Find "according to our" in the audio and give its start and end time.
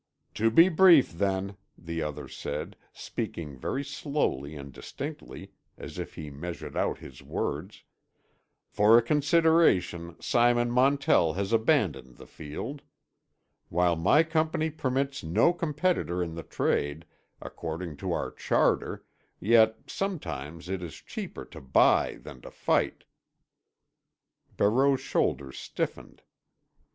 17.39-18.31